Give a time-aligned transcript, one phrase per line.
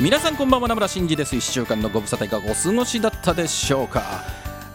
[0.00, 1.34] 皆さんこんばんは名村真司です。
[1.34, 4.22] 1週間のご無沙汰いかがお過ごしだったでしょうか。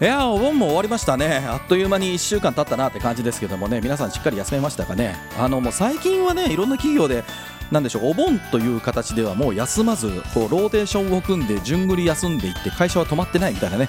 [0.02, 1.38] いやお盆も終わりましたね。
[1.48, 3.80] あっという間に1週間経ったなって感じですけどもね。
[3.80, 5.16] 皆さんしっかり休めましたかね。
[5.40, 7.24] あのもう最近はねいろんな企業で
[7.72, 13.88] なんでしょうお盆という形ではもう休まずこうローテーションを組んで順繰り休んでいって会社は止まってないみたいなね。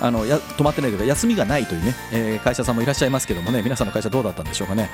[0.00, 4.90] あのや止まってないというか休みがないというね、えー、会社さんもいらっしゃいますけどもね皆さんの会社どうだったんでしょうかね。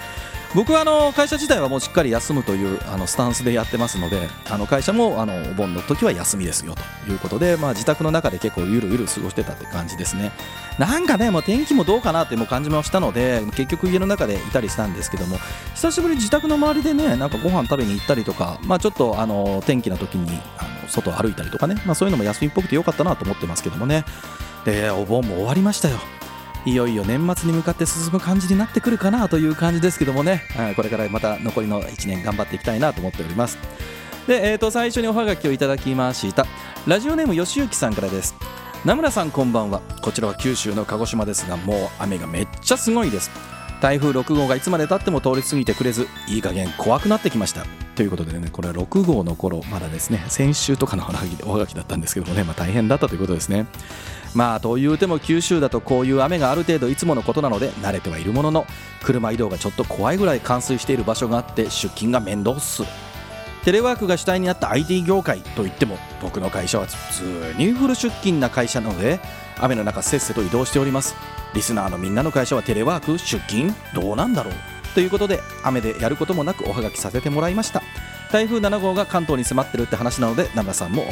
[0.54, 6.74] 僕はあの会社自体はもうしっかり休むというあのスタンスでやってますのであの会社もあのお盆の時は休みですよ
[7.06, 10.30] ということで、まあ、自宅の中で結構ゆるゆる過ごしてたって感じですね。
[10.78, 15.38] なんかねもう天気もどうかなってもう感じもしたので結局家の中でいたりしたんですけども
[15.74, 24.04] 久しぶりに自宅の周りでねなんかご飯食べに行ったりとか、まあ、ちょっとあの天気な時にあの外歩いたりとかね、まあ、そういうのも休みっぽくてよかったなと思ってますけどもね。
[24.64, 25.98] でお盆も終わりましたよ。
[26.64, 30.42] いよいよ年末に向かって進む感じになってくるかなという感じですけどもね。
[30.76, 33.58] これからまた残りの1年頑張っていきたいなと思っております。
[34.28, 36.46] で、えー、と最初におはがきをいただきました。
[36.86, 38.34] ラジオネームよしゆきさんからです。
[38.84, 39.80] 名村さんこんばんは。
[40.02, 43.30] こちらは九州の鹿児島ですがもう雨がめっちゃすごいです。
[43.80, 47.66] 台風6号がいつまでたっても通り過ぎてくれずいい加減怖くなってきました。
[47.96, 51.04] ということでねこれは6号の頃まだですね先週とかの
[51.44, 53.66] おはがきだったんですけどもね、まあ、大変だったということですね。
[54.34, 58.66] まあというても九州だとこういう雨がある程度いつものことなので慣れてはいるものの
[59.02, 62.82] 車移動がちょっと怖いぐらい冠水している場所があって出勤が面倒っす。
[63.64, 69.20] テレワークが主体になった IT 業界といっても僕の会社は普通にフル出勤な会社なので
[69.60, 71.14] 雨の中せっせと移動しております。
[71.54, 74.54] リスナーのみんなの会社はテレワーク出勤どうなんだろう
[74.94, 77.82] ということで雨でやることもなくおはがきさせてもらいました。
[78.32, 81.04] 台風7号が関東に迫ってるって話なので奈良さんも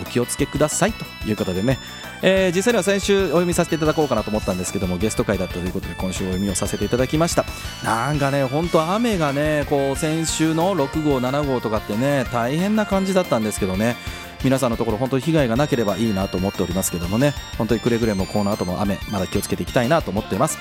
[0.00, 1.76] お気をつけくださいということでね、
[2.22, 7.44] えー、実際には先週お読みさせていただこうかなと思ったんですけどもゲスト会だったということで今週お読みをさせていただきました。
[7.84, 13.96] なんかね本当雨がねこう先週の6号7号とかってね大変な感じだったんですけどね。
[14.44, 17.34] 皆さんのところ本当に被害がなければいいなと思っておりますけどもね。
[17.56, 20.58] 本当にくれぐれもこの後も雨まだ気をつけていきたいなと思っています。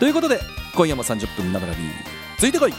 [0.00, 0.40] ということで
[0.74, 1.90] 今夜も30分ナブラリー
[2.38, 2.74] ついてこい。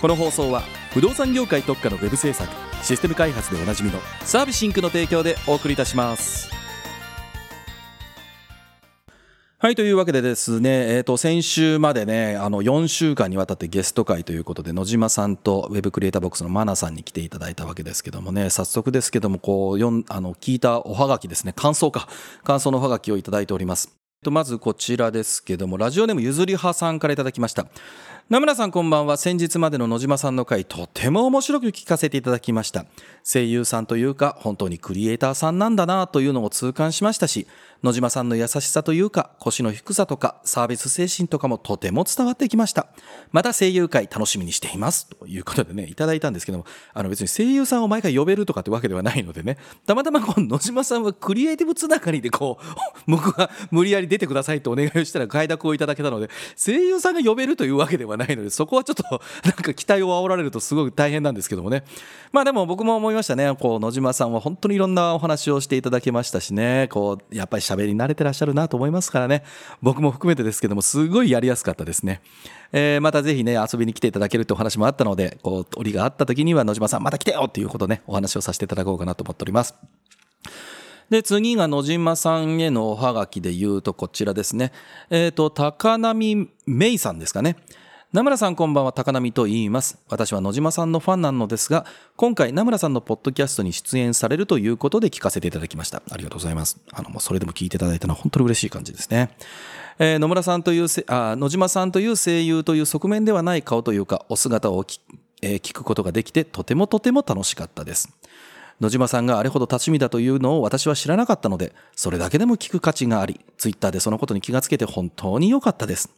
[0.00, 0.62] この放送は
[0.94, 6.50] 不動産業界特化のウェブ制作システム開発でおなじみのサービシンクの提供でお送りいたします。
[9.58, 22.08] はいというわけでですね、えー、と先週までねあの4週間にわたってゲスト会ということで野島さんとウェブクリエイターボックスのマナさんに来ていただいたわけですけどもね早速ですけどもこうよあの聞いたおはがきですね感想か
[22.42, 23.96] 感想のおはがきをいただいております。
[24.30, 27.66] まずこちらですけどもラジオネームゆずりはさんからいただきました。
[28.28, 29.16] 名村さんこんばんは。
[29.16, 32.86] 先日までの野島さんの回とても面白く聞かせていただきました。
[33.24, 37.46] 声優さんというか本当にクリエイターさんなんだなというのを痛感しましたし
[37.82, 42.86] 野島さんの優しさというか腰の低さとかサービス精神とかもとても伝わってきました。
[43.32, 45.08] また声優会楽しみにしています。
[45.08, 49.58] ということでねいただいたんですけどもあの別に声優さんを毎回呼べるとかってわけではないのでね。
[49.84, 52.64] たまたまこう野島さんはクリエイティブつながりでこう
[53.10, 59.04] 僕が無理やり出てくださいとお願いをしたら快諾をいただけたので声優さんが呼べるというわけではないのでそこはちょっと
[59.44, 61.84] なんか期待を煽られるとすごく大変なんですけどもね。
[62.32, 63.54] まあでも僕も思いましたね。
[63.58, 66.88] こう野島さんは本当にいろんなお話をしていただけましたしね。
[66.90, 69.44] こうやっぱり喋り慣れてらっしゃるなと思いますからね。
[69.80, 72.20] 僕も含めてですけどもすごいやりやすかったですね、
[72.72, 79.74] えー、またぜひね遊びに来ていただけるってお話もあったのでこう折があった時には野島さんまた来てよっていうことねお話をさせていただこうかなと思っております。
[81.12, 84.72] で、次が野島さんへのおはがきで言うとこちらですね。
[85.10, 87.56] えっ、ー、と、高波芽衣さんですかね。
[88.12, 91.86] 名村さんこんばんは高波と言います私は野島さんのファンなのですが
[92.16, 96.02] 今回名村さんのポッドキャストに出演されるということで聞かせていただきました。
[96.10, 96.78] ありがとうございます。
[96.92, 99.30] あのもうそれでも聞いていただいたのは本当に嬉しい感じですね。
[99.98, 105.00] えー、野村さんというあ野島さんという声優という側面ではない顔というかお姿をき、
[105.40, 108.10] えー、聞くことができてとてもとても楽しかったです。
[108.78, 116.10] 野島さんがあれほど多趣味だというのを私は知らなかったのでそれだけでも聞く価値がありツイッターでそのことに気がつけて本当に良かったです。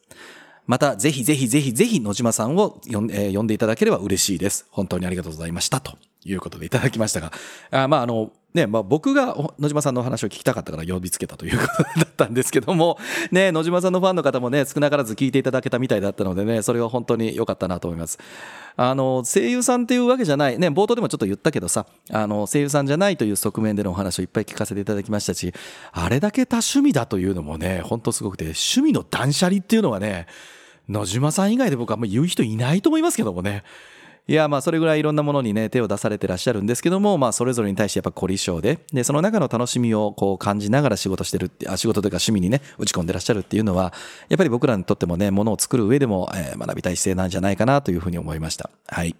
[0.66, 4.66] また、ぜひぜひぜひぜひ野島さんを呼ん,、えー、呼んでいただければ嬉しいです。
[4.70, 5.80] 本当にありがとうございました。
[5.80, 7.32] ということでいただきましたが、
[7.70, 12.98] あまあ、あの、ねまあ、僕が野島さんの話を聞きたかったから呼びつけたということだったんですけども、
[13.32, 18.18] ね、野島さんのファンの方もね少なからず聞いていただけたみたいだったのでねそれは本当に良かったなと思います。
[18.76, 25.52] あの声優さんっていうわけじゃないね冒頭でもちょっと言ったけどさあの声優さんじゃないという側面でのお話をいっぱい聞かせていただきましたし
[25.92, 30.26] あれだけ多趣味だというのもね本当すごくて趣味の断捨離っていうのはね
[30.88, 33.62] 野島さん以外で僕はあんま言う人いないと思いますけどもね
[34.26, 43.92] いやまあそれぐらいいろんなものにね手を出されてらっしゃるんですけどもまあそれぞれに対してやっぱ凝り性ででその中の楽しみをこう感じながら仕事してるってあ仕事というか趣味にね打ち込んでらっしゃるっていうのは
[44.30, 48.70] やっぱり僕らにとってもねものを作る上でも、えー、学びたい姿勢なんじゃないかなというふうに思いました。
[48.86, 49.14] はい。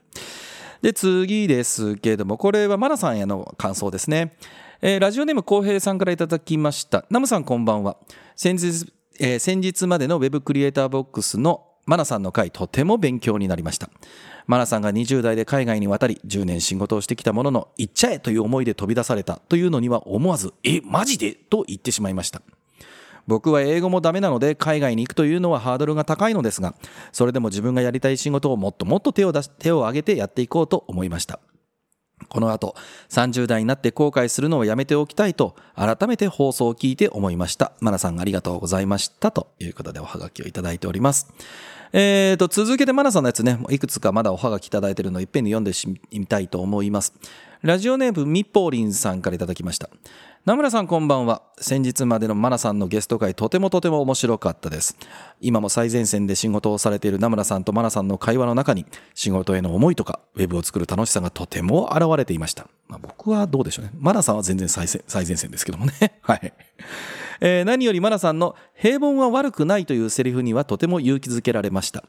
[0.80, 4.36] で次ですけれどもこれはマナさんへの感想ですね。
[4.80, 7.04] えー、ラジオネーム浩平さんからいただきました。
[7.10, 7.98] ナムさんこんばんは。
[8.36, 8.90] 先日、
[9.20, 13.90] えー、先日までのウェブクリエイターボックスのマナさんの回とても勉強になりました。
[14.46, 22.42] マナさんが20代で海外に渡り10年仕事をしてきたものの行っちゃえという思いで飛び出されたというのには思わずえマジでと言ってしまいました。
[23.26, 26.74] 僕は英語もダメなので海外に行くというのはハードルが高いのですが
[27.10, 31.40] それでも自分がやりたい仕事をもっともっと手を出し手を挙げてやっていこうと思いました。
[32.28, 32.74] この後
[33.10, 41.32] 30代になって後悔するのをやめておきたいと改めて放送を聞いて思いましたマナさんありがとうございましたということでおはがきをいただいております
[41.96, 45.70] えーと、続けてマナさんのやつね、いくつかまだおはがきいただいているのをいっぺんに読んで
[46.10, 47.14] みたいと思います。
[47.62, 49.88] ラジオネームみぽりんさんからいただきました。
[50.44, 51.40] 名村さんこんばんは。
[51.58, 54.94] 先日までのマナさんのゲスト会とてもとても面白かったです。
[55.40, 62.66] 今も最前線で仕事をされている名村さんとマナさんの会話の中に仕事への思いとかウェブを作る楽しさがとても現れていました。
[62.88, 63.92] まあ、僕はどうでしょうね。
[63.98, 65.92] マナさんは全然最前線ですけどもね。
[66.20, 66.52] はい。
[67.40, 72.04] えー、何よりマナさんの平凡は悪くないというセリフにはとても勇気づけられました。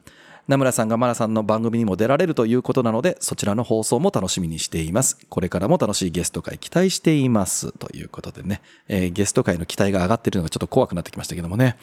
[0.48, 5.18] 名村さんがマナさんの番組にも出られるということなので、そちらの放送も楽しみにしています。
[5.30, 7.72] これからも楽しいゲスト会期待しています。
[7.72, 11.78] ということでね、えー、ゲスト会の期待が上がっているのがちょっと怖くなってきましたけどもね。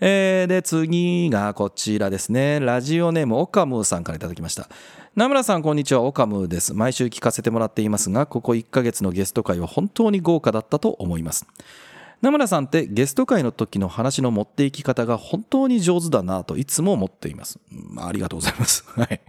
[0.00, 2.60] えー、で、次がこちらですね。
[2.60, 4.68] ラジオネームオカムーさんからいただきました。
[5.14, 6.00] 名村さん、こんにちは。
[6.00, 6.72] オカムーです。
[6.72, 11.46] 毎週聞かせてもらっていますが、ここ1ヶ月のゲスト会は本当に豪華だったと思います。
[12.22, 17.58] 名村さんってゲスト会の時の話の持っていき方が本当に上手だなといつも思っています。
[17.68, 18.84] まあ、ありがとうございます。
[18.94, 19.20] はい。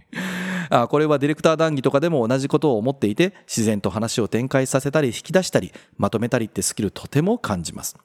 [0.70, 7.96] あこれはディレクター談義とかでも同じことを思っていて、自然と話を展開させたり引き出したり、まとめたりってスキルとても感じます。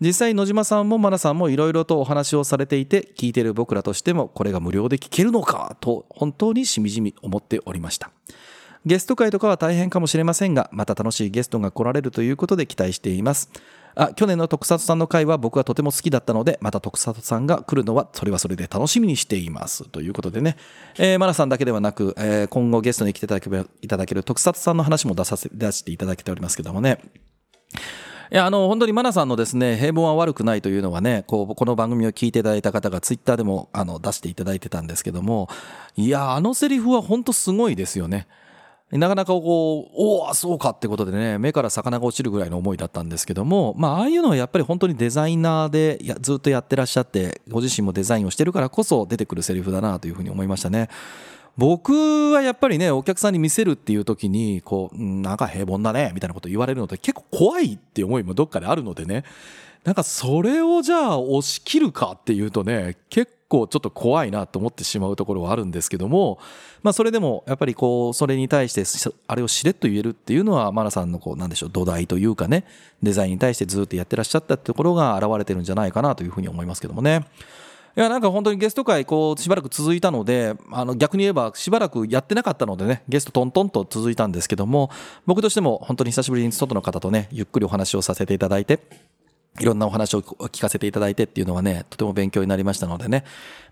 [0.00, 8.10] 実際野島さんもマナさんもいろいろとお話をされていて聞いている僕らとしてもこれが無料で聞けるのかと本当にしみじみ思っておりました
[8.84, 13.50] ゲスト会とかは大変かもしれませんがまた楽しいゲストが来られるということで期待しています
[13.96, 19.88] あ去年の特撮さんの回は僕はとても好きだったのでまた特撮さんが来るのはそれはそれで楽しみにしています。
[19.88, 20.56] ということでね、
[20.98, 23.50] えー、マナさんだけではなく、えー、今後ゲストに来ていただけ
[23.80, 27.00] いただける特撮さんの話も出させ出していただけておりますけどもね。
[28.32, 35.48] いや、あの、本当にマナさんのですね、平凡は悪くないというのはね、こう、この番組を聞いていただいた方がツイッターでも、あの、出していただいてたんですけども、
[35.94, 38.26] いや、あのセリフは本当すごいですよね。
[38.92, 50.88] なかなかこう、おお、そうかってことでね、目から魚が落ちるぐらいの思いだったんですけども、まあ、ああいうのはやっぱり本当にデザイナーでやずっとやってらっしゃって、ご自身もデザインをしてるからこそ出てくるセリフだなというふうに思いましたね。
[51.56, 59.24] 僕はやっぱりね、お客さんに見せるっていう時に、こう、なんか平凡だね、みたいなこと言われるのって結構怖いって思いもどっかであるのでね、
[59.86, 66.40] なんかそれをじゃあ押し切るかっていうとね、結構ちょっと怖いなと思ってしまうところはあるんですけども、
[66.82, 68.82] まあそれでもやっぱりこう、それに対して
[69.28, 72.64] あれをしれっと言えるっていうのは、マナさんのこう、なんでしょう、土台というかね、
[73.00, 77.24] デザインに対してずっとやってらっしゃったってところが現れてるんじゃないかなというふうに思いますけどもね。
[77.96, 84.90] いやなんか本当にゲスト会こうしばらく続いたのであの逆に言えばしばらくやってなかったのでねゲストトントンと続いたんですけども
[85.24, 88.80] 僕としても本当に久しぶりに外の方とねゆっくりお話をさせていただいて
[89.60, 93.24] いろんなお話を聞かせていただいてっていうのはね、とても勉強になりましたのでね。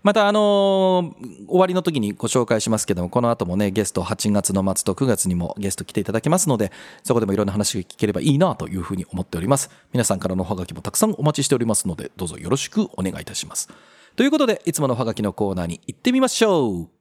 [0.03, 6.71] また、あのー、終わりの時にご紹介しますけども、この後もね、ゲスト8月の末と9月にもゲスト来ていただけますので、
[7.03, 9.69] そこでもいろんな話が聞ければいいなというふうに思っております。
[9.93, 13.69] 皆さんからのおはがきもたくさんお待ちしておりますので、どうぞよろしくお願いいたします。
[14.15, 16.94] ということで、いつものおはがきのコーナーに行ってみましょう。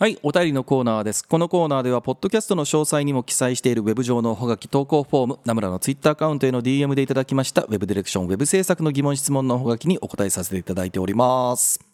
[0.00, 1.28] はい、お便りのコーナーです。
[1.28, 11.84] このコーナーでは、ポッドキャストの詳細にも記載しているウェブ上のおはがき投稿フォーム、ナムラのツイッターアカウントへの DM でいただきました、ウェブディレクション、ウェブ制作の疑問質問のおはがきにお答えさせていただいております。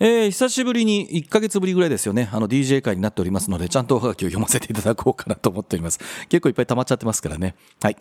[0.00, 2.28] えー、久しぶりに1ヶ月ぶりぐらいですよね。
[2.32, 6.00] あの DJ 会になっておりますので、ちゃんとおはがきを読ませていただこうかなと思っております。
[6.28, 7.54] 結構いっぱい溜まっちゃってますからね。
[7.80, 7.96] はい。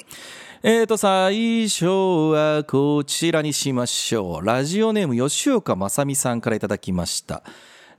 [0.63, 4.43] えーと、最初はこちらにしましょう。
[4.43, 7.43] ラジオネーム吉岡正美さんからいただきました。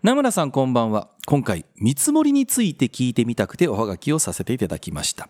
[0.00, 1.08] 名村さんこんばんは。
[1.26, 5.28] 今回見積もりについて聞いてみたくておはがきをさせていただきました。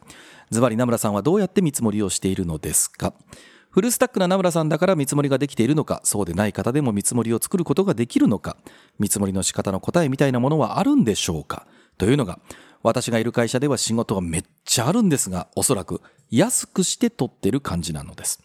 [0.50, 3.14] ズバリ名村さんはどうやって見積もりをしているのですか？
[3.70, 8.58] フルスタックな名村さんだから見積もりができているのかそうでない方でも見積もりを作ることができるのか
[8.98, 11.66] 見積もりの仕方の答えみたいなものはあるんでしょうか？
[11.96, 12.38] というのが
[12.82, 18.42] 私がいる会社では仕事がめっちゃあるんですがおそらく安くして取ってる感じなのです。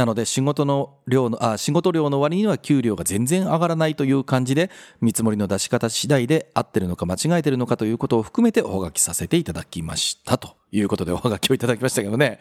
[0.00, 4.70] なので仕事の量のあ仕事量の割には給料が全然上がらないという感じで
[5.02, 12.38] 見積もりの出し方次第で合ってるのか間違えてるのかということを含めておはがきさせていただきましたということでおはがきをいただきましたけどね。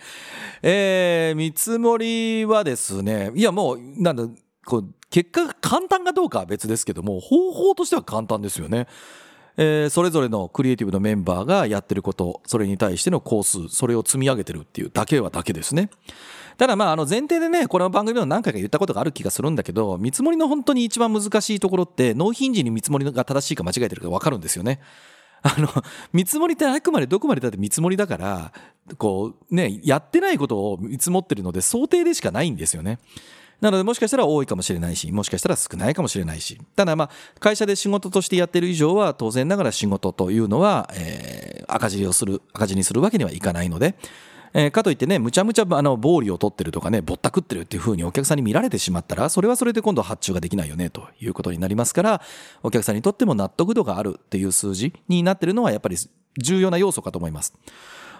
[0.62, 4.24] えー、見積もりはですねいやもうなんだ
[4.66, 8.88] こう結果が簡単かどうかは別ですけども方法としては簡単ですよね。
[9.58, 15.90] えー、それぞれのクリエイティブのメンバーがやってることそれに対しての工数それを積み上げてるっていうだけはだけですね。
[16.60, 24.82] ただまああの前提でねこの番組でも何回か言ったことがある気がするんだけど見積もりの本当に一番難しいところって納品時に見積もりが正しいか間違えてるか分かるんですよね。
[25.42, 25.70] あの
[26.12, 28.52] 見積もりってあくまでどこまでだって見積もりだから
[28.98, 33.00] こうねやってないことを見積もってるので想定でしかないんですよね。
[33.62, 36.60] なのでもしかしたら多いかもしれないし、もしかしたら少ないかもしれないし。
[36.76, 43.96] ただまあ、会社で仕事としてやってる以上は、当然ながら仕事というのは、えー、赤字をする、赤字にするわけにはいかないので、
[44.54, 52.22] えー、かといってね、むちゃむちゃあの暴利を取ってるとかね、ぼったくってるっていうふうにお客さんに見られてしまったら、それはそれで今度発注ができないよねということになりますから、
[52.64, 55.98] お客さんにとっても納得度があるっていう数字になってるのはやっぱり
[56.38, 57.54] 重要な要素かと思います。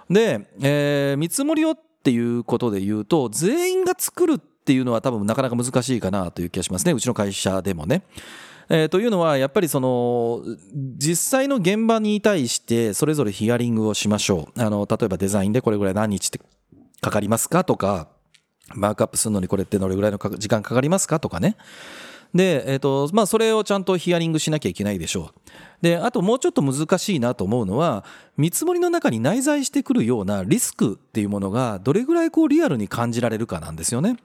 [0.10, 6.94] で、えー、見積もりをっていうことで言うと、全員が作るっていうのは多分なかなか難しいかなという気がしますね。
[6.94, 8.04] うちの会社でもね。
[8.70, 16.40] えー、というのはやっぱりその実際の現場に対してそれぞれヒアリングをしましょうあの例えばデザインでこれぐらい何日って
[17.02, 18.10] かかりますかとか
[18.76, 21.58] マークアップするのにこれってどれぐらいの時間かかりますかとかね
[22.34, 25.52] で、えっ、ー、と、まあ、それをちゃんとヒアリングしなきゃいけないでしょう。
[25.82, 28.06] で、あともうちょっと難しいなと思うのは、
[28.38, 34.18] 見積もりの中に内在してくるようなリスクっていうものがどれぐらいこうリアルに感じられるかなんですよね。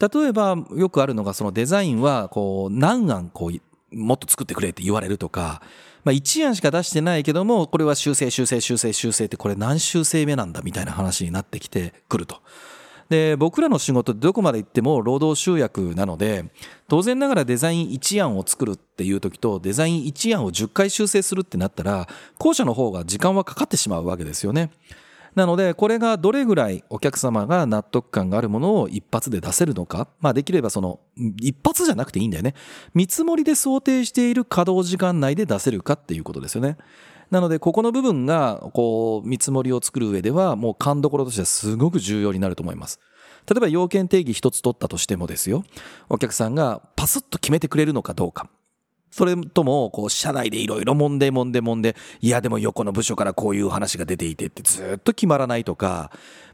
[0.00, 3.60] 例えば、よくあるのが、そのデザインは、こう、何案こう
[3.92, 5.62] もっと作ってくれって言われるとか、
[6.04, 12.42] まあ、1案しか出してないけども、これは修正、修正、修正、修正って、これ何修正目なんだみたいな話になってきてくると。
[13.08, 16.44] で、僕らの仕事ってどこまで行っても労働集約なので、
[16.88, 24.70] 当然ながらデザイン1案を作るっていう時と、デザイン1案を10回修正するってなったら、後者の方が時間はかかってしまうわけですよね。
[25.36, 30.08] なので、これがどれぐらいお客様が納得感があるものを一発で出せるのか。
[30.18, 30.98] まあできればその、
[31.40, 32.54] 一発じゃなくていいんだよね。
[32.94, 36.78] 見積もりで想定している稼働時間内で出せるかっていうことですよね。
[37.30, 42.98] なので、ここの部分が、こう、見積もりを作る上では、もう勘どころとしてはすごく重要になると思います。
[43.46, 45.64] 例えば要件定義一つ取ったとしてもですよ。
[46.08, 48.48] お客さんがパスッと決めてくれるのかどうか。
[49.16, 56.10] それとも、こう、社内でいろいろ揉んで揉んで揉んで、いや、でも横の部署からこういう話が出ていてってずっと決まらないとか、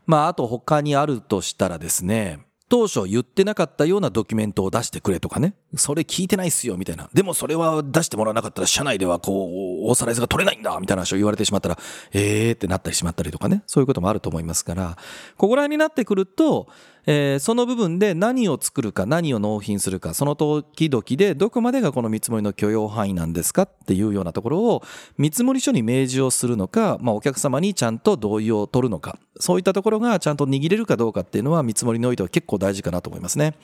[0.06, 2.38] まあ、あと他にあるとしたらですね、
[2.68, 5.54] 当初言ってなかったようなドキュメントを出してくれとかね。
[5.76, 7.08] それ聞いてないっすよ、みたいな。
[7.12, 9.46] でもそれは出してもらわなかったら、社内ではこ
[9.84, 11.78] う、オーサライズが取れないんだ、みたいな話を言われてしまったら、
[12.12, 13.62] えーってなったりしまったりとかね。
[13.66, 14.96] そういうこともあると思いますから、
[15.36, 16.68] ここら辺になってくると、
[17.06, 24.82] えー、その部分で何を作るか何を納品するかその時々でどこまでがこの見積もりの許容範囲なんですかっていうようなところを
[25.18, 33.54] 見積書に明示をするのか、まあ、お客様にちゃんと同意を取るのかそういったところがちゃんと握れるかどうかっていうのは見積もりにおいては結構大事かなと思いますね。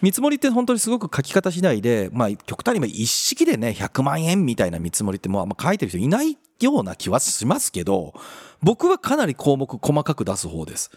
[0.00, 8.14] 見積もりって本当にすごく書き方次第で、まあ、極端に一式でね、100万円みたいな見積もりってもうあんま書いてる人いないような気はしますけど、
[8.62, 10.90] 僕はかなり項目細かく出す方です。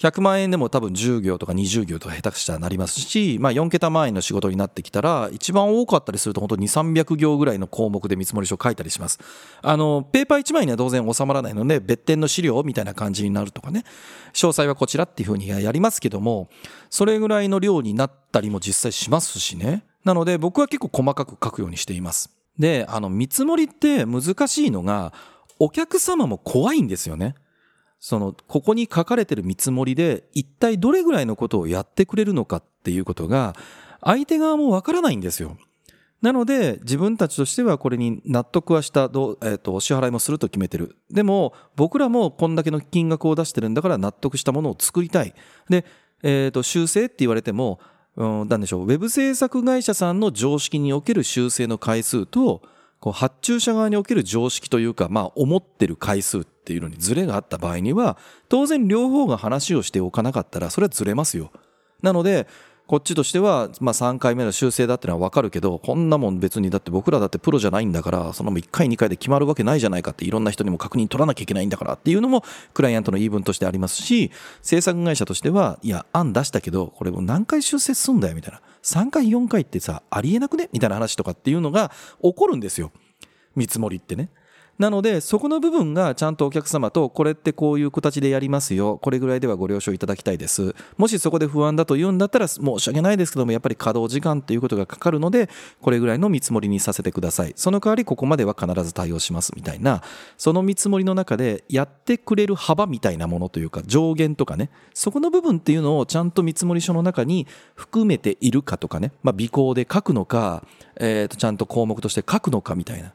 [0.00, 9.18] 100万円でも多分10行とか20行とか下手くしたらなりますし、まあ、4桁万円の仕事になってきたら一番多かったりすると本当に300行ぐらいの項目で見積書を書いたりします。
[9.60, 13.84] あのペーパー1枚には当然収まらないので別点の資料みたいな感じになるとかね。
[14.32, 16.48] 詳細はこちらっていうふうにやりますけども
[16.88, 19.84] それぐらいの量になったりも実際しますしね。
[20.04, 22.30] なので僕は結構細かく書くようにしています。
[22.58, 25.12] であの見積もりって難しいのが
[25.58, 27.34] お客様も怖いんですよね。
[28.00, 33.54] その、ここに書かれてる見積もりで、一体どれぐらいのことをやってくれるのかっていうことが、
[34.02, 35.58] 相手側もわからないんですよ。
[36.22, 40.96] なので、自分たちとしてはこれに納得はした、えっ、ー、と、お支払いもすると決めてる。
[41.10, 45.34] でも、僕らもこんだけの金額を出してるんだから納得したものを作りたい。
[45.68, 45.84] で、
[46.22, 47.80] えっ、ー、と、修正って言われても、
[48.16, 52.62] うん、なんでしょう、ウェブ制作会社さんの常識における修正の回数と、
[53.00, 61.50] こう発注者側における常識というか、まあ、思ってる回数っていうのにズレがあった場合には、当然両方が話をしておかなかったら、それはズレますよ。
[62.02, 62.46] なので、
[62.90, 72.42] こっちとしては、まあ、3回目の修正だってのは分かるけどこんなもん別にだって僕らだってプロじゃないんだからその1回2回で決まるわけないじゃないかっていろんな人にも確認取らなきゃいけないんだからっていうのも
[72.74, 82.90] クライアントの言い分としてありますし制作会社としてはいや案出したけどこれも何回修正すんだよみたいな3回4回ってさありえなくねみたいな話とかっていうのが起こるんですよ
[83.54, 84.30] 見積もりってね。
[84.80, 88.96] なので、そこの部分がちゃんとお客様と、これってこういう形でやりますよ。
[89.02, 90.74] これぐらいではご了承いただきたいです。
[90.96, 95.50] もしそこで不安だと言うんだったら、申し訳ないですけども、やっぱり稼働時間ということがかかるので、
[95.82, 97.52] これぐらいの見積もりにさせてください。
[97.56, 100.02] その代わりここまでは必ず対応しますみたいな、
[100.38, 110.64] その見積もりの中でやってくれる幅みたいなものというか、上限とかね、そこの部分っていうのをちゃんと見積もり書の中に含めているかとかね、まあ、尾行で書くのか、
[110.96, 113.12] えっ、ー、と、ちゃんと項目として書くのかみたいな。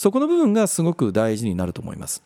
[0.00, 2.22] そこの部分がすごく大事になると思います。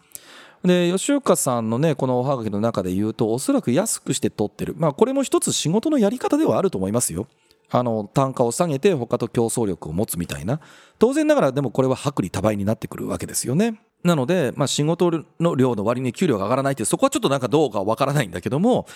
[0.62, 4.76] で、吉岡さんのね、このおはがきの中で言うと、おそらく安くして取ってる。
[4.78, 7.26] まあ、これも一つ仕事のやり方ではあると思いますよ。
[7.71, 10.61] あの、単価を下げて他と競争力を持つみたいな。
[11.00, 13.81] 当然ながらでもこれは薄利多売になってくるわけですよね。
[14.04, 18.87] なので、まあ、仕事の量の割に給料が上がらないって、そこはちょっとなんかどうかわからないんだけども、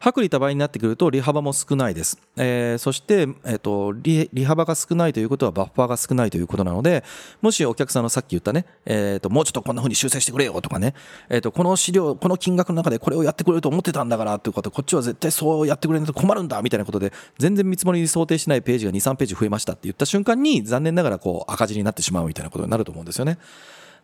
[0.00, 2.18] 薄利多売になってくると利幅も少ないです。
[2.36, 7.04] えー、そして、えっ、ー、と利、利幅が少ないということはバッファーが少ないということなので、
[7.42, 10.94] もしお客さんのさっき言ったね、えっ、ー、と、もうちょっとこんな風に修正してくれよとかね、
[11.28, 23.38] えっ、と、この資料、この金額の中でこれをやってくれると思ってたんだからということ、こっちは絶対そうやってくれないと困るんだみたいなことで、全然見積もりに想定しないページが2、3ページ増えましたって言った瞬間に、残念ながらこう赤字になってしまうみたいなことになると思うんですよね。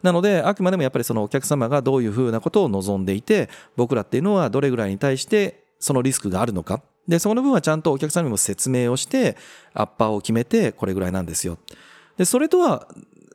[0.03, 6.83] なので、あくまでもやっぱりそのお客様がどういうふうなことを望んでいて、僕らっていうのはどれぐらいに対してそのリスクがあるのか。
[7.09, 9.37] で、その分はちゃんとお客様にも説明をして、
[9.75, 11.59] アッパーを決めて、これぐらいなんですよ。
[12.17, 12.87] で、それとは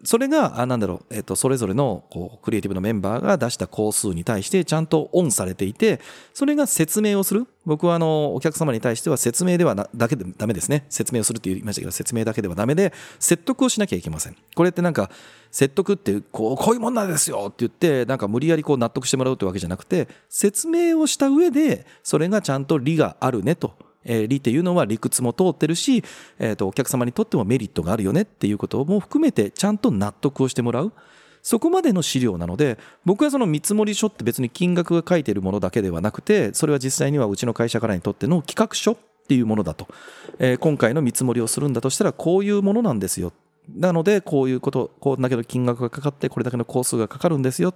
[0.06, 6.00] それが、あなんだろう、えっ、と、それぞれの、こう、クリエイティブのメンバーが出した工数に対して、ちゃんとオンされていて、
[6.34, 7.48] それが説明をする。
[7.66, 10.86] 僕は、あの、お客様に対しては説明ではな、だけでダメですね。
[10.90, 14.36] 説明をするって言いましたけど、説明だけではダメで、説得をしなきゃいけません。
[14.56, 15.10] これってなんか、
[15.52, 23.74] 説得って、こう、こういうもんなんですよって言って、なんか無理やりこう納得してもらうってわけじゃなくて、説明をした上で、それがちゃんと利があるねと。
[24.06, 26.04] えー、理っていうのは理屈も通ってるし、
[26.40, 30.94] えー、とお客様にとってもメリットがあるよねっていうことも含めてちゃんと納得をしてもらう。
[31.42, 39.88] そこまでの資料なので、僕はその見積書って別に金額が書いてるものだけではなくて、それは実際にはうちの会社からにとっての企画書っていうものだと。
[40.40, 43.32] えー、今回の見積もりをするんだとしたら、こういうものなんですよ。
[43.70, 47.76] なので、こういうこと、こんだけの金額がかかって、これだけの工数がかかるんですよ。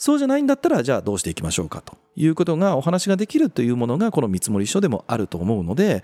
[0.00, 6.02] そうじゃないんだったら、じゃあどうしていきましょうかということがお話ができるというものがこの見積書でもあると思うので、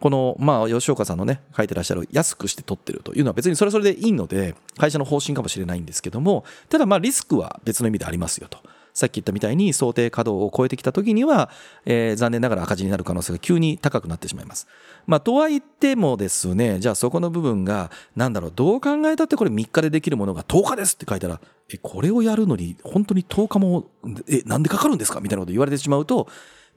[0.00, 8.60] この、まあ、吉岡さんのね、書いてらっしゃる安くして取ってるというのは別にそれはそれでいいので、会社の方針かもしれないんですけども、ただまあリスクは別の意味でありますよと。
[8.94, 11.50] さっき言ったみたいに想定稼働を超えてきた時には、
[11.84, 14.68] えー、残念ながら赤字になる可能性が急に高くなってしまいます。
[15.06, 21.40] まあ、とは言ってもですね、じゃあそこの部分が、なんだろう、どう考えたってこれ3日でできるものが10日ですって書いたら、
[21.72, 23.90] え、これをやるのに本当に10日も、
[24.28, 25.20] え、なんでかかるんですか？
[25.20, 26.28] みたいなこと言われてしまうと、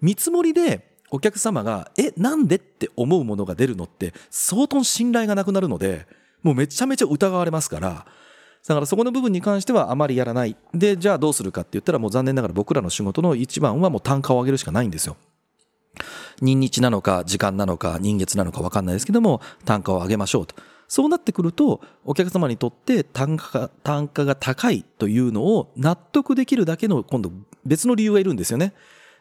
[0.02, 6.08] 見積もりでお客様が、え、なんでって思うものが出るのって、相当信頼がなくなるので、
[6.42, 8.08] もうめちゃめちゃ疑われますから、
[8.68, 10.56] だからそこの部分に関してはあまりやらない。
[10.74, 15.16] で、じゃあどうするかって言ったらもう残念ながら僕らの仕事の一番はもう単価を上げるしかないんですよ。
[16.42, 20.56] 任日なのか時間なのか人月なのか分かんないですけども単価を上げましょうと。
[20.88, 27.32] そうなってくるとお客様にとって単価が単価が高いというのを納得できるだけの今度
[27.66, 28.74] 別の理由がいるんですよね。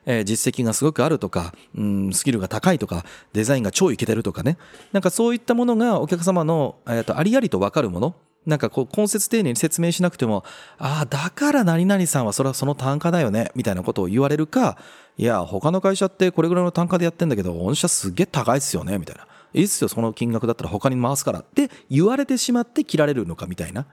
[0.09, 4.57] え、実績がすごくあるとか、うん、スキルが高いとか、デザインが超イケてるとかね。
[4.93, 8.15] なんかそういったものがお客様の、えーと、ありありと分かるもの。
[8.47, 10.45] なんかこう、根節丁寧に説明しなくても、
[10.79, 14.79] ああ、だから何々さんはそれはその単価だよね、みたいなことを言われるか、
[15.19, 19.27] いや、他の会社ってこれぐらいの単価でやってんだけど、御社すげえ高いっすよね、みたいな。
[19.53, 23.87] いいっすよ、その金額だったら他に回すからって言われてしまって切られるのか、みたいな。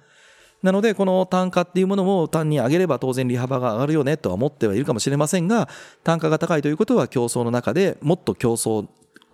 [0.61, 5.67] なので、この単価っていうものを単に上げれば当然利幅が上がるよねとは思ってはいるかもしれませんが、
[6.03, 8.87] 単価が高いということは競争の中でもっと競争、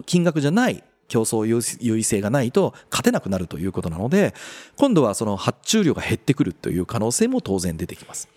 [0.05, 4.33] 金額じゃない競争優位性がないと勝てなくなるということなので、
[4.77, 8.29] 今度はその発注量が減ってくるという可能性も当然出てきます。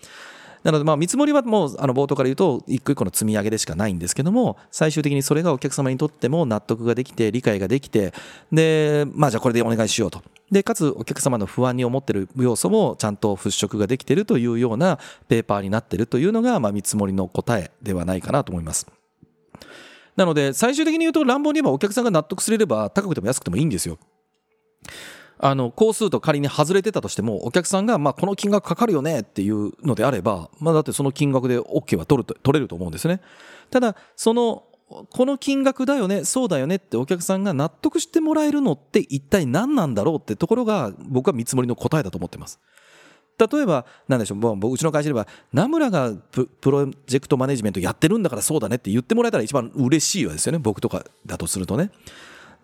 [0.63, 8.13] なので、まあ、見積もりはもう、あの、冒頭から言うと、一個一個の積み上げでしかないんですけども、最終的にそれがお客様にとっても納得ができて、理解ができて、
[8.51, 10.23] で、まあ、じゃあこれでお願いしようと。
[10.51, 18.87] で、かつお客様の不安に思ってる要素もちゃんと払拭ができてるというようなペーパーになってるというのが、まあ、見積もりの答えではないかなと思います。
[20.15, 23.97] なので、最終的に言うと乱暴に言えばお客さんが納得すれれば高くても安くてもいいんですよ。
[25.39, 33.19] あの、工数と仮に外れてたとしても、お客さんが、まあ、この金額かかるよねっていうのであれば、まあ、だってその金額で OK は取ると、取れると思うんですね。
[33.69, 34.63] ただ、その、
[35.09, 42.59] この金額だよねそうだよねってお客さんが納得してもらえるのって一体何なんだろうってところが僕は見積もりの答えだと思ってます
[43.37, 50.59] 例えばなんでしょうもううちの会社では名村がプロジェクトマネジメントやってるんだからそうだねって言ってもらえたら一番嬉しいわですよね。
[50.59, 51.91] 僕とかだとするとね。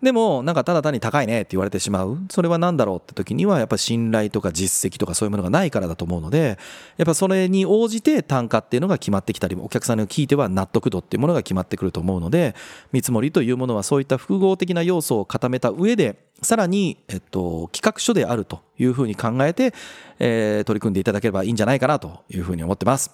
[0.02, 6.58] でもなんかただ単に高いねって言われてしまうそれは何だろうって時にはやっぱ信頼とか実績とかそういうものがないからだと思うので
[6.96, 12.54] やっぱそれに応じて単価っていうのが決まってきたりお客さんに聞いては納得度っていうものが決まってくると思うので
[12.92, 19.74] 見積もりというものはそういった複合的な要素を固めた上でさらに、えっと、企画書であるというふうに考えて、
[20.18, 23.10] えー、取り組んでいただければいいんじゃないかなというふうに思ってます。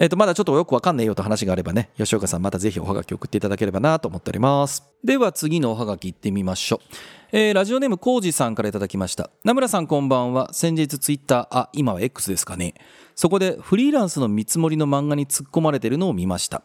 [0.00, 4.82] えっ、ー、と、まだちょっとよくわかんないよと話があればね、吉岡さんまたぜひおはがき送っていただければなと思っております。
[5.04, 6.96] では次のおはがき行ってみましょう。
[7.32, 9.28] えー、ラジオネームコージさんからいただきました。
[9.44, 10.54] 名村さんこんばんは。
[10.54, 12.72] 先日ツイッター、あ、今は X ですかね。
[13.14, 16.62] そこでフリーランスの見積もりの漫画に突っ込まれてるのを見ました。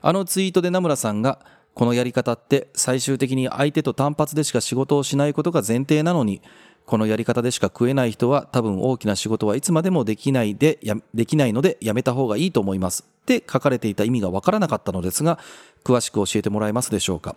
[0.00, 1.38] あのツイートで名村さんが、
[1.74, 6.42] このやり方って最終的に相手と単発でしか仕事をしないことが前提なのに、
[6.92, 13.06] このやり方でしか食えない人は多分大きな仕事はいつまでもできないでやできないのでやめた方がいいと思います。
[13.22, 15.38] って書かれていた意味がわからなかったのですが
[15.84, 17.34] 詳しく教えてもらえますでしょうか。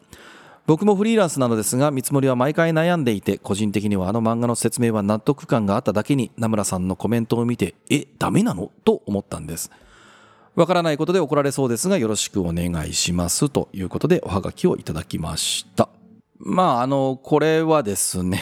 [0.65, 8.73] 僕もフリーランスなのですが見積もりは毎回悩んでいて個人的にはあの漫画の説明は納得感があっただけに名村さんのコメントを見てえダメなの？
[8.83, 9.71] と思ったんです。
[10.55, 13.47] わからないことで怒られそうですがよろしくお願いします。
[13.47, 15.87] ということでおはがきをいただきました。
[16.39, 18.41] まああのこれはですね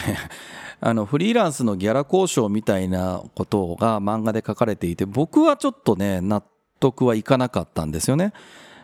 [0.86, 6.44] あのフリーランスのギャラ交渉みたいなことが漫画で書かれていて僕はちょっとね納
[6.78, 8.34] 得はいかなかったんですよね。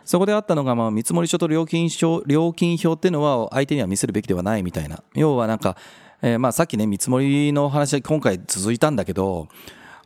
[0.03, 5.77] そこであったのが、まあ、見積書と料金書料金表っていうのは相手には見せるべきではないみたいな要はなんか、
[6.23, 9.47] えー、まあさっきね見積もりの話は今回続いたんだけど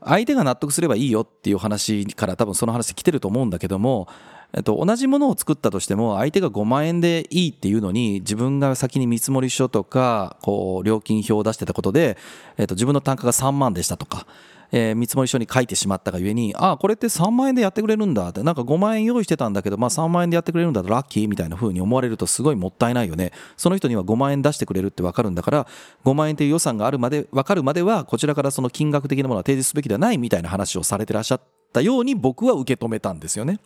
[0.03, 4.09] 相手が納得すればいいよっていう話から多分その話来てると思うんだけども
[4.53, 12.17] えっと、同じものを作ったとしても相手が5万円でいいっていうのに自分が先に見積書とかこう料金表を出してたことで、
[12.57, 14.25] えっと、自分の単価が3万でしたとか、
[14.71, 25.67] えー、見積書に書いてしまったがゆえにああこれって3万円でやってくれるんだってなんか5万円用意してたんだけど、まあ、3万円でやってくれるんだとラッキーみたいな風に思われるとすごいもったいないよねその人には5万円出してくれるって分かるんだから
[26.03, 31.41] 5万円という予算があるまで分かるまではこちらからその金額的なものは提示すべきではないみたいな話をされてらっしゃっ
[31.73, 33.59] たように僕は受け止めたんですよね。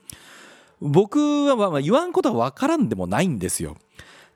[0.82, 3.78] 僕はまあ言わんことは分からんでもないんですよ。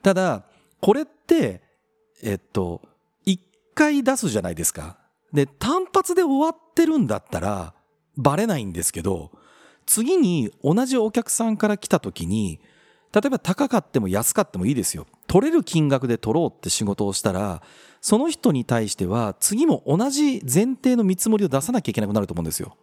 [0.01, 0.43] ただ、
[0.82, 1.62] これって、
[2.21, 2.82] えっと、
[3.25, 3.41] 一
[3.73, 4.97] 回出すじゃないですか。
[5.32, 7.73] で、単発で終わってるんだったら、
[8.17, 9.32] バレないんですけど、
[9.86, 12.60] 次に同じお客さんから来た時に、
[13.13, 15.06] 例えば高かっても安かってもいいですよ。
[15.27, 17.62] 取れる金額で取ろうって仕事をしたら、
[18.01, 22.75] その人に対しては次も同じ前提の見積もりを出さなきゃいけなくなると思うんですよ。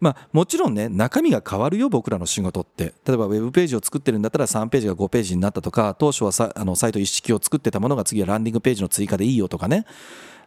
[0.00, 9.86] まあ、もちろんね中身が変わるよ僕らの仕事って例えばウェブページを作ってるんだったら3ページが5ページになったとか当初はさあのサイト一式を作ってたものが次はランディングページの追加でいいよとかね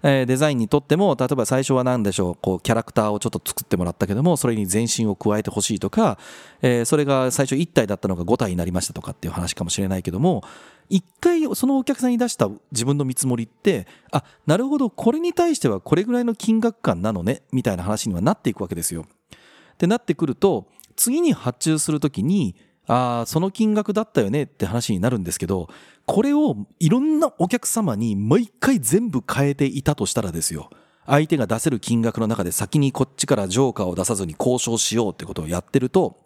[0.03, 6.17] えデザインにとっても例えば最初は何でしょうこうキャラクターをちょっと作ってもらったけどもそれに全身を加えてほしいとか、
[6.61, 10.43] えそれが最初1体だったのが5体になりましたとかっていう話かもしれないけども
[10.89, 19.05] 一回そのお客さんに出した自分の見積もりってあなるほどこれに対してはこれぐらいの金額感なのねみたいな話にはなっていくわけですよ。
[19.77, 22.55] ってなってくると次に発注するときに
[22.87, 25.69] ああその金額だったよねって話になるんですけど
[26.07, 30.69] これをいろんなお客様に毎回全部変えていたとしたらですよ。
[31.05, 36.17] 相手が出せる金額の中で先にこっちからジョーカーを出さずに交渉しようってことをやってると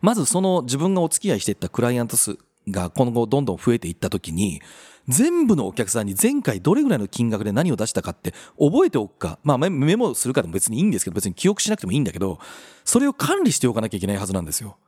[0.00, 2.38] まずその自分がお付き合いしていったクライアント数
[2.70, 4.60] が今後どんどん増えていった時に
[5.08, 12.38] 全部のお客さんに前回どれぐらいの金額で何を出したかって覚えておくか、まあメモするかでも別にいいんですけど、別に記憶しなくてもいいんだけど、
[12.84, 14.78] それを管理しておかなきゃいけないはずなんですよ。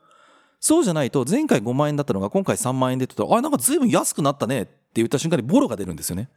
[0.61, 6.29] そうじゃないと、前回5万円だったのが今回3万円でって言ったら、あ、なんか随分安くなったねって言った瞬間にボロが出るんですよね。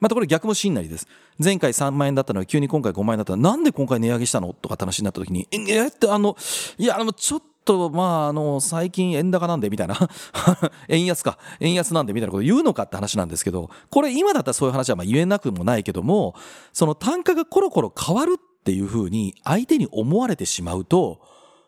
[0.00, 1.06] またこれ逆もしんなりです。
[1.42, 6.36] 前回3万円だったのが急に今回5万円だったら、なんで今回値上げしたのとかって話になった時に、え、って、あの、
[6.78, 9.96] いや、あの、ちょっと、と、まあ、あの、最近円高なんでみたいな。
[10.88, 16.34] 円安か、円安なんでみたいなこと言うのかって話なんですけど、これ今だったらそういう話はまあ言えなくもないけども、
[16.72, 21.20] その単価がコロコロ変わるっていうふうに相手に思われてしまうと、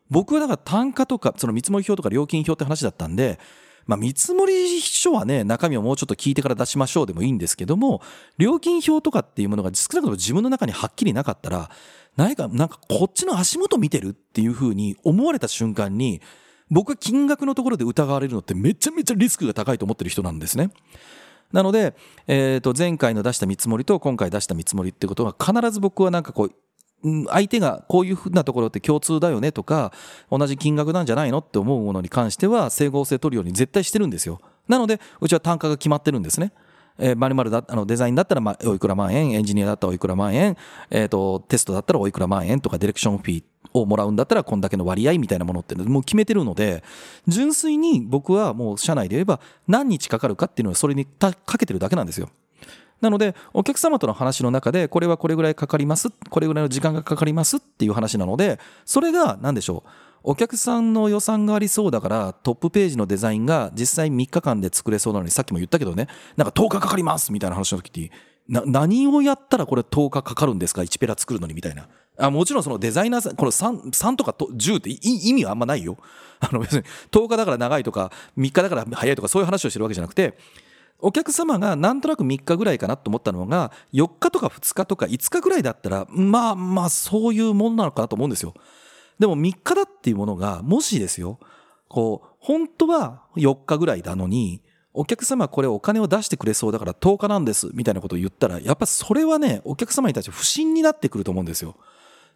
[0.08, 3.38] 僕はだから単価とか、その見積もり表とか料金表って話だったんで、
[3.88, 8.02] まあ、見積書はね、中身をもうちょっと聞いてから出しましょうでもいいんですけども、
[8.36, 11.70] 料金表とかっていうものが少なくとも自分の中にはっきりなかったら、
[12.14, 16.20] 何か、なんかこっちの足元見てるっていう風に思われた瞬間に、
[16.70, 20.70] 僕は金額のところで疑われるのってめちゃめちゃリスクが高いと思ってる人なんですね。
[21.50, 21.94] なので、
[22.26, 26.52] えっ、と、前回の出した見積もりと今回出した見積もりってことは必ず僕はなんかこう、
[27.28, 29.92] 相手がこういうふうなところって共通だよねとか
[30.30, 36.52] 同じ金額なんじゃないのって思うものに関しては整合性取るように絶対してるんですよなのでうちは単価が決まってるんですね
[36.98, 40.56] えー、〇〇だあのデザインだったら、ま、おいくら万円、エンジニアだったらおいくら万円、
[40.90, 46.82] えっ、と、テストだったらおいくら万円とか、ディレクションフィーをもらうんだったら、こんだけの割合みたいなものってもう決めてるので、
[47.28, 52.30] 純粋に僕はもう社内で言えば、何日かかるかっていうのはそれにかけてるだけなんですよ。
[53.00, 59.90] なので、お客様との話の中で、これはこれぐらいかかります、これぐらいの時間がかかりますっていう話なので、それが何でしょう。
[60.22, 68.10] お客さんの予算がありそうだからトップページのデザインが実際3日間で作れそうなのにさっきも言ったけどねなんか10日かかりますみたいな話の時に
[68.48, 75.98] な何をやったらこれ10日かかるんですか1ペラ作るのにみたいなあもちろんそのデザイナーさんこの 3, 3とかと10って意味はあんまないよ
[76.40, 80.36] あの別に10日だから長いとか3日だから早いとかそういう話をしてるわけじゃなくて
[81.00, 88.54] お客様がなんとなく3日ぐらいかなと思ったのが4日とか2日とか5日ぐらいだったらまあまあそういうものなのかなと思うんですよ
[89.18, 91.38] でも3日だっていうものが、もしですよ、
[91.88, 94.62] こう、本当は4日ぐらいなのに、
[94.94, 101.76] お客様これお金を出してくれそうだから10日なんです、みたいなことを言ったら、やっぱそれはね、お客様に対して不審になってくると思うんですよ。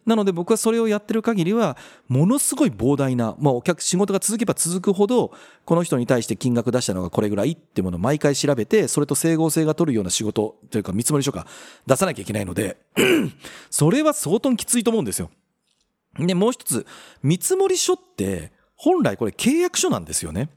[0.05, 5.31] なので僕はそれをやってる限りは、ものすごい膨大な、まあお客、仕事が続けば続くほど、
[5.65, 11.47] この人に対して金額出したのがこれぐらいってものを毎回調べて、それと整合性が取るような仕事というか見積もり書か
[11.87, 12.77] 出さなきゃいけないので、
[13.69, 15.29] それは相当きついと思うんですよ。
[16.19, 16.85] で、もう一つ、
[17.21, 20.49] 見積もり書って、本来これ契約書なんですよね。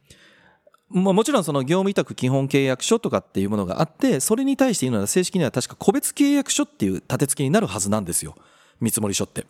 [0.88, 8.36] まあ、もちろんその業務委託基本契約書とかっていうものがあって、それに対して言うのは正式には確か個別契約書っていう立て付けになるはずなんですよ。
[8.80, 9.46] 見積書って。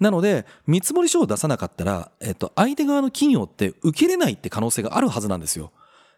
[0.00, 5.70] なので、見積書を出さなかったら、えっと、相手側の企業って受けれないって可能性があるはずなんですよ。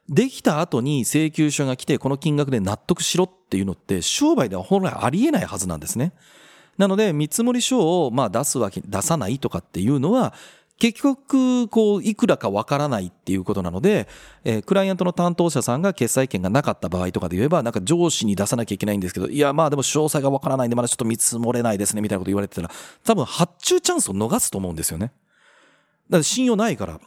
[0.09, 6.13] できた後に請求書が来て、この金額で納得しろっていうのって、商売では本来ありえないはずなんですね。
[6.79, 10.35] なので、見積書をまあ出すわけ、出さないとかっていうのは、
[10.79, 14.09] 結局、こう、いくらかわからないっていうことなので、
[14.45, 22.71] えー、クライアントの担当者さんが決済権がなかった場合とかで言えば、なんか上司に出さなきゃいけないんですけど、いや、まあでも詳細がわからないんで、まだちょっと見積もれないですね、みたいなこと言われてたら、
[23.05, 25.07] 多分発注チャンスを逃すと思うんですよね。
[25.07, 27.01] だから信用ないから、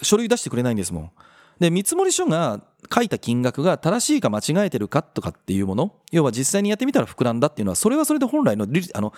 [0.00, 1.10] 書類出してくれないんですもん。
[1.58, 2.60] で、見積書が
[2.94, 9.12] 書いた金額が正しいか間違えてるかとかっていうもの、要は実際にやってみたら膨らんだっていうのは、それはそれで本来のあの、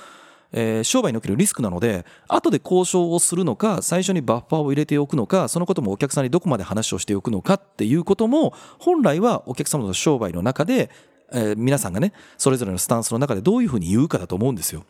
[0.52, 10.90] えー、商売におけるリスクなので、後で交渉をするのか、最初にバッファーを入れておくのか、そのこともお客さんにどこまで話をしておくのかっていうことも、本来はお客様の商売の中で、
[11.32, 14.84] えー、皆さんがね、それぞれのスタンスの中でどういうふうに言うかだと思うんですよ。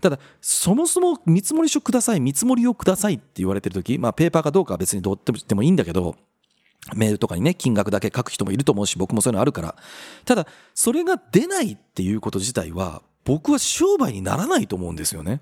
[0.00, 6.16] ただ、そもそも見積もり書ください、見積もりをくださいって言われてるとき、まあ、ペーパーかどうかは別にどうってもいいんだけど、
[6.94, 9.76] メールとかにね、金額だけ書く人もいると思うし、僕もそういうのあるから。
[10.24, 15.40] ただ、それが出ないっていうこと自体は、僕は商売にならないと思うんですよね。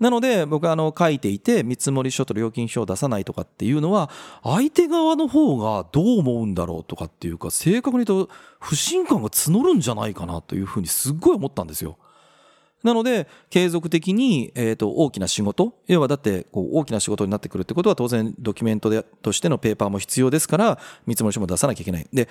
[0.00, 4.10] なので、僕はあの、書いていて、見積書と料金書を出さないとかっていうのは、
[4.42, 11.96] 相手側の方がどう思うんだろうとかっていうか、正確に言うと、不信感が募るんじゃないかなというふうにすっごい思ったんですよ。
[12.82, 22.06] なので、継続的に、えっ、と、大きな仕事、要はだって、こう、大きな仕事になってくるってことは、当然、ドキュメントで、としてのペーパーも必要ですから、見積書も出さなきゃいけない。
[22.12, 22.28] で、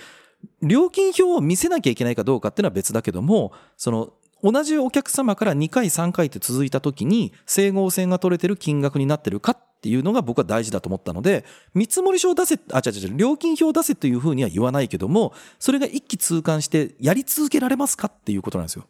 [0.62, 4.14] 料金表を見せなきゃいけないかどうかっていうのは別だけども、その、
[4.44, 18.86] 同じお客様から2回3回って続いた時に、整合性が取れてる金額になってるかっていうのが僕は大事だと思ったので、見積書を出せ、あ、違う違う、料金表を出せというふうには言わないけども、それが一気通貫してやり続けられますかっていうことなんですよ。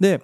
[0.00, 0.20] で、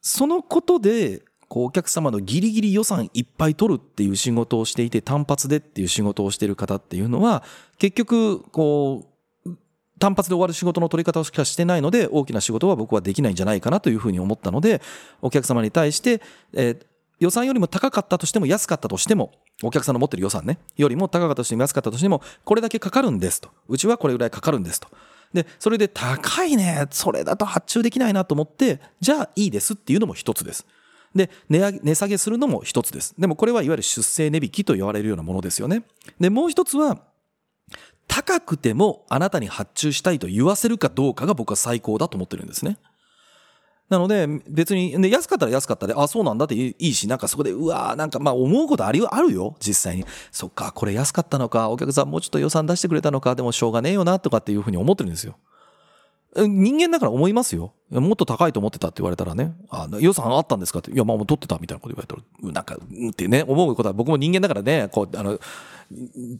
[0.00, 7.42] そのことで、こうお客様のギリギリ予算いっぱい取るっていう仕事をしていて単発でっていう仕事をしている方っていうのは
[7.76, 9.09] 結局こう
[10.00, 14.82] 単発で終わる仕事の取り方をしかしてないので大きな仕事は僕はできないんじゃないかなというふうに思ったので
[15.22, 16.20] お客様に対して、
[16.54, 16.86] えー、
[17.20, 19.30] 予算よりも高かったとしても安かったとしても
[19.62, 24.88] お客さんの持ってる予算ねよりも高かったとしても安かったとしてもこれだけかかるんですとうちはこれぐらいかかるんですと
[25.32, 30.66] で、それで高いね、それだと発注できないなと思って、じゃあいいですっていうのも一つです。
[31.14, 33.14] で、値上げ、値下げするのも一つです。
[33.18, 35.84] でもこれはいわゆる出生値引きと言われるようなものですよね。
[36.18, 36.98] で、もう一つは、
[38.10, 42.76] 高くてもあなたに発注したいと言わせるかどうかが僕は最高だと思ってるんですね。
[43.88, 50.04] なので、別に、ね、安かったら安かったで、あ、そうなんだっていいし、なんかそこで、うわーなんかまあ思うことあり、あるよ、実際に。
[50.30, 55.36] そっか、これ安かったのか、お客さんもうちょっと予算出してくれたのか、でもしょうがねえよな、とかっていうふうに思ってるんですよ。
[56.36, 57.72] 人間だから思いますよ。
[57.90, 65.40] もっと高いと思ってたって言われたらね、あ予算あったんですかって、いや、まあもう取ってたみたいなこと言われたら、なんか、うんってね、思うことは僕も人間だからね、こう、あの、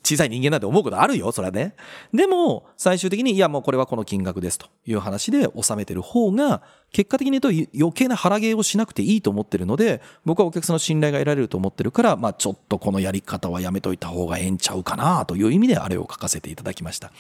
[0.03, 1.75] 小さい人間なんて思うことあるよ、それはね。
[2.15, 17.13] でも、最終的に、いやもうこれはこの金額ですという話で収めてる方が、結果的に言うと余計な腹芸をしなくていいと思ってるので、僕はお客さんの信頼が得られると思ってるから、まあちょっとこのやり方はやめといた方がええんちゃうかなという意味であれを書かせていただきました。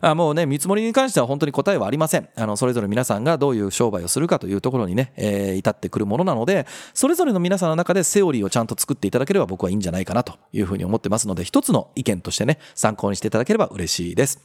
[0.00, 2.28] あもうね、見積もりに関しては本当に答えはありません。
[2.36, 14.40] あの、それぞれ皆さんがどういう商売をするかというところにね、えー、至ってくるものなので、それぞれの皆さんの中でセオリーをちゃんと作っていただければ僕はいいんじゃないかなというふうに思ってますので、一つの意見としてね、参考にしていただければ嬉しいです。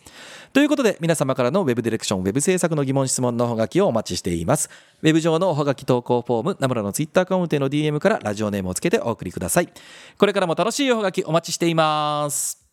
[0.54, 4.67] ということで、皆様からの Web ディレクション、Web 制作の疑問質問のほがきをお待ちしています。
[5.02, 9.70] ウェブ上のおはがき投稿フォーム、ナムラのツイッターアカウントへの DM からラジオネームをつけてお送りください。
[10.18, 12.67] これからも楽しいおはがきお待ちしています。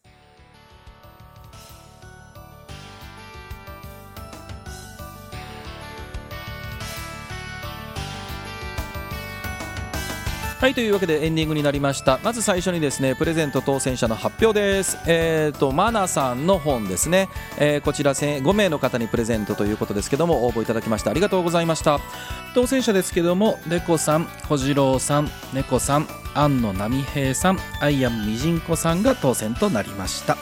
[10.64, 12.18] はいというわけでエンディングになりました。
[12.24, 14.96] まず最初にですねプレゼント当選者の発表です。
[15.06, 22.00] えっ、ー、とマナさんの本ですね、えー、こちら5名の方にプレゼントということですけども応募いただきましてありがとうございました。
[22.54, 30.38] 当選者ですけどもレコさん小次郎さん猫さん安野波平さんアイアンみじんこさんが当選となりました。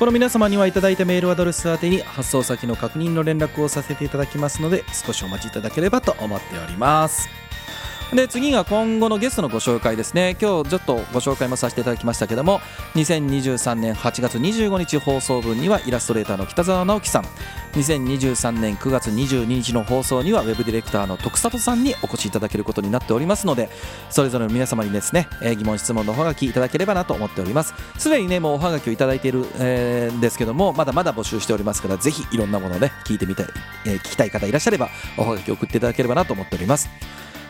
[0.00, 7.39] この皆様にはいただいたメールアドレス宛てに発送先の確認の連絡をさせていただきますので少しお待ちいただければと思っております。
[8.12, 10.36] で次が今後のゲストのご紹介ですね。
[10.40, 12.60] 今日ちょっとご紹介もさせていただきましたけども
[12.94, 17.24] 2023年8月25日放送分にはイラストレーターの北澤直樹さん。
[17.72, 23.70] 2023年9月22日の放送にはウェブディレクターの徳里さんにお越しいただけることになっておりますので
[24.10, 27.74] それぞれの皆様にですね、疑問質問のおはがきいただければなと思っております。
[27.96, 33.46] すでにねもうおはがきをいただいている、えー、んですけどもまだまだ募集しておりますからぜひいろんなものをね聞いてみたい、
[33.86, 36.90] えー、聞きたい方いらっしゃればおはがき送っていただければなと思っております。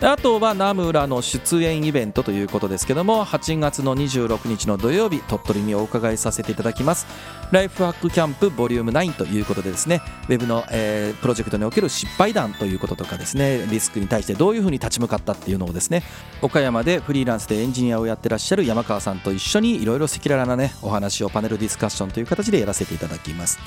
[0.02, 7.06] あとはナムラの出演イベントということですけども8月の26日の土曜日鳥取にお伺いさせていただきます。
[7.52, 16.02] ライフハックキャンプボリューム9ということでですねウェブの、えー、プロジェクトにおける失敗談ということとかですねリスクに対してどういうふうに立ち向かったっていうのをですね
[16.40, 23.58] 岡山でフリーランスでエンジニアをやってらっしゃる山川さんと一緒にいろいろ赤裸々なねお話をパネルディスカッションという形でやらせていただきます。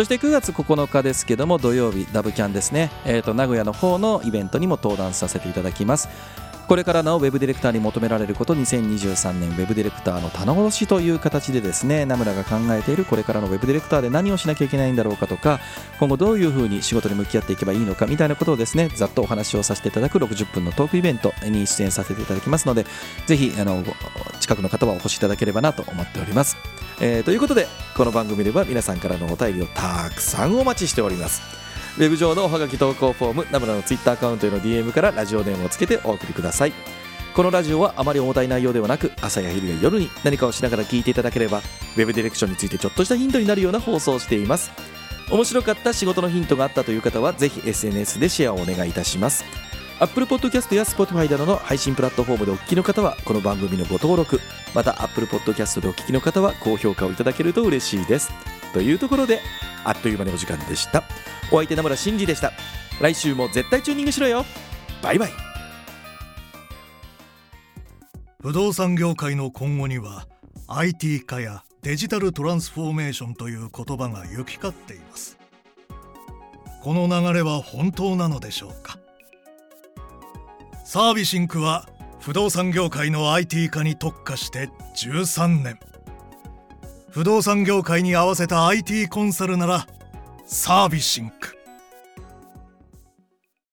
[0.00, 6.08] そして9月9日ですけども土曜日ダブキャンですね、えーと、名古屋の方のイベントにも登壇させていただきます。
[6.70, 15.58] これからのウェブディレクターに求められること2023年ウェブディレクターの棚卸しという形でですね名村が考えているこれからのウェブディレクターで何をしなきゃいけないんだろうかとか
[15.98, 22.86] 今後どういうふうに仕事に向き合っていけばいいのかみたいなことをですねざっとお話をさせていただく60分のトークイベントに出演させていただきますので
[23.26, 23.82] ぜひあの
[24.38, 26.56] 近くの方はお越しいただければなと思っております、
[27.00, 31.42] えー、ということでこの番組では皆さんからのお便りをたくさんお待ちしております。
[32.00, 36.72] ウェブ上のおはがき投稿フォームナムラのツイッターアカウントへの DM からラジオネームをつけてお送りください。
[37.34, 44.70] このラジオはあまり重たい内容ではなく朝や昼や夜に何かをしながら聞いていただければウェブディレクションについてちょっとしたヒントになるような放送をしています。
[45.30, 49.44] 面白かった仕事のヒントがあったという方はぜひ SNS でシェアをお願いいたします。
[49.98, 54.40] Apple Podcast や Spotify などの配信プラットフォームでお聞きの方はこの番組のご登録
[54.74, 58.32] また Apple Podcast でお聞きの方は高評価をいただけると嬉しいです。
[58.72, 59.40] というところで
[59.84, 61.04] あっという間にお時間でした。
[61.52, 62.52] お相手名村真司でした。
[63.00, 64.44] 来週も絶対チューニングしろよ。
[65.02, 65.30] バイバイ。
[68.42, 70.26] 不動産業界の今後には
[70.66, 75.38] IT 化やデジタルトランスフォーメーションという言葉が行き交っています。
[76.82, 78.98] この流れは本当なのでしょうか。
[80.84, 81.88] サービシンクは
[82.20, 85.78] 不動産業界の IT 化に特化して13年。
[87.10, 89.86] 不動産業界に合わせた IT コンサルなら
[90.52, 91.59] サービシンク。